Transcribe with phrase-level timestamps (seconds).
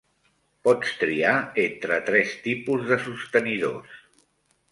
[0.67, 1.33] Pots triar
[1.65, 4.01] entre tres tipus de sostenidors.